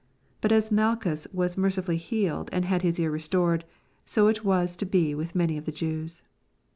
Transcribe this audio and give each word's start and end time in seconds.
But 0.41 0.51
as 0.51 0.71
Malchus 0.71 1.27
was 1.31 1.59
mercifully 1.59 1.97
headed 1.99 2.49
and 2.51 2.65
had 2.65 2.81
his 2.81 2.99
ear 2.99 3.11
restored, 3.11 3.65
so 4.03 4.33
was 4.43 4.73
it 4.75 4.79
to 4.79 4.85
be 4.87 5.13
with 5.13 5.35
many 5.35 5.59
of 5.59 5.65
the 5.65 5.71
Jews. 5.71 6.23